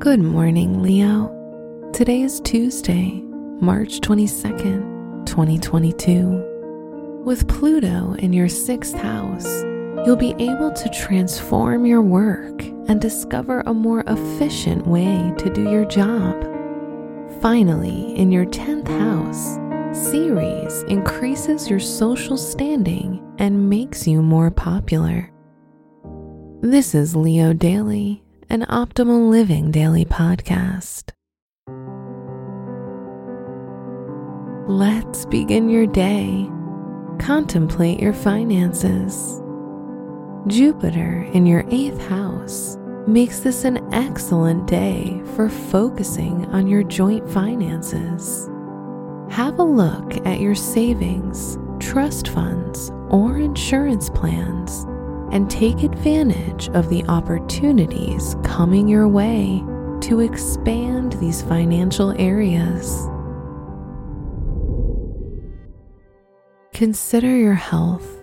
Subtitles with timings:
[0.00, 1.90] Good morning, Leo.
[1.92, 3.22] Today is Tuesday,
[3.60, 7.22] March 22nd, 2022.
[7.24, 9.62] With Pluto in your sixth house,
[10.04, 15.70] you'll be able to transform your work and discover a more efficient way to do
[15.70, 16.34] your job.
[17.40, 19.56] Finally, in your 10th house,
[19.96, 25.32] Ceres increases your social standing and makes you more popular.
[26.60, 31.10] This is Leo Daily, an optimal living daily podcast.
[34.68, 36.50] Let's begin your day.
[37.18, 39.40] Contemplate your finances.
[40.46, 47.26] Jupiter in your eighth house makes this an excellent day for focusing on your joint
[47.30, 48.50] finances.
[49.30, 54.86] Have a look at your savings, trust funds, or insurance plans
[55.32, 59.62] and take advantage of the opportunities coming your way
[60.00, 63.06] to expand these financial areas.
[66.72, 68.22] Consider your health.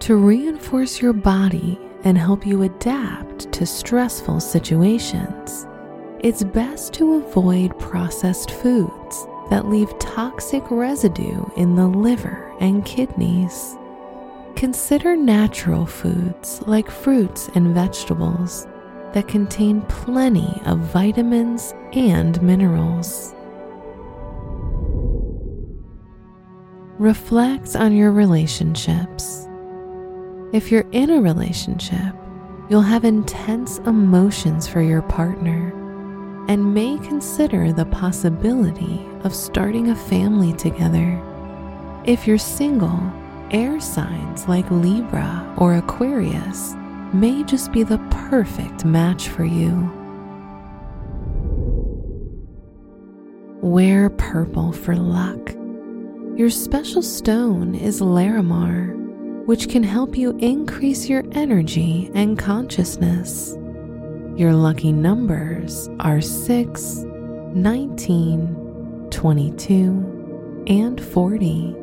[0.00, 5.66] To reinforce your body and help you adapt to stressful situations,
[6.20, 13.76] it's best to avoid processed foods that leave toxic residue in the liver and kidneys.
[14.56, 18.66] Consider natural foods like fruits and vegetables
[19.12, 23.34] that contain plenty of vitamins and minerals.
[26.98, 29.48] Reflect on your relationships.
[30.52, 32.14] If you're in a relationship,
[32.70, 35.72] you'll have intense emotions for your partner
[36.48, 41.20] and may consider the possibility of starting a family together.
[42.04, 43.00] If you're single,
[43.50, 46.74] air signs like Libra or Aquarius
[47.12, 49.90] may just be the perfect match for you.
[53.62, 55.54] Wear purple for luck.
[56.36, 58.94] Your special stone is Larimar,
[59.46, 63.56] which can help you increase your energy and consciousness.
[64.36, 67.04] Your lucky numbers are 6,
[67.54, 71.76] 19, 22, and 40.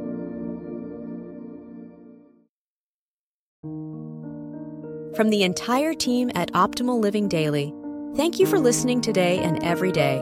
[5.15, 7.73] From the entire team at Optimal Living Daily,
[8.17, 10.17] thank you for listening today and every day.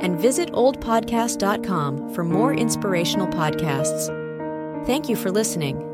[0.00, 4.08] And visit oldpodcast.com for more inspirational podcasts.
[4.84, 5.91] Thank you for listening.